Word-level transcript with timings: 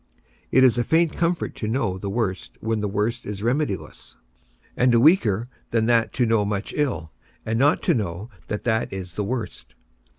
It 0.51 0.63
is 0.63 0.79
a 0.79 0.83
faint 0.83 1.15
comfort 1.15 1.53
to 1.57 1.67
know 1.67 1.99
the 1.99 2.09
worst 2.09 2.57
when 2.59 2.81
the 2.81 2.87
worst 2.87 3.23
is 3.23 3.43
remediless, 3.43 4.15
and 4.75 4.95
a 4.95 4.99
weaker 4.99 5.47
than 5.69 5.85
that 5.85 6.11
to 6.13 6.25
know 6.25 6.43
much 6.43 6.73
ill, 6.75 7.11
and 7.45 7.59
not 7.59 7.83
to 7.83 7.93
know 7.93 8.31
that 8.47 8.63
that 8.63 8.91
is 8.91 9.13
the 9.13 9.23
worst. 9.23 9.75